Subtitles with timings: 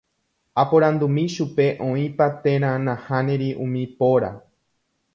[0.61, 4.35] Aporandumi chupe oĩpa térã nahániri umi póra.